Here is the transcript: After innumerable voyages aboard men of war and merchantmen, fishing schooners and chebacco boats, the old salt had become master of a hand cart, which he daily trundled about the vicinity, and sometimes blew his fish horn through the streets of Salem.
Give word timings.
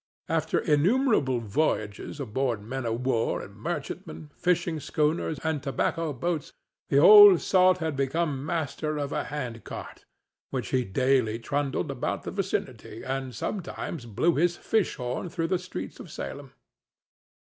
After 0.27 0.57
innumerable 0.57 1.39
voyages 1.41 2.19
aboard 2.19 2.63
men 2.63 2.87
of 2.87 3.05
war 3.05 3.39
and 3.39 3.55
merchantmen, 3.55 4.31
fishing 4.35 4.79
schooners 4.79 5.37
and 5.43 5.61
chebacco 5.61 6.11
boats, 6.19 6.53
the 6.89 6.97
old 6.97 7.39
salt 7.39 7.77
had 7.77 7.95
become 7.95 8.43
master 8.43 8.97
of 8.97 9.11
a 9.13 9.25
hand 9.25 9.63
cart, 9.63 10.05
which 10.49 10.69
he 10.69 10.83
daily 10.83 11.37
trundled 11.37 11.91
about 11.91 12.23
the 12.23 12.31
vicinity, 12.31 13.03
and 13.03 13.35
sometimes 13.35 14.07
blew 14.07 14.33
his 14.33 14.57
fish 14.57 14.95
horn 14.95 15.29
through 15.29 15.49
the 15.49 15.59
streets 15.59 15.99
of 15.99 16.09
Salem. 16.09 16.51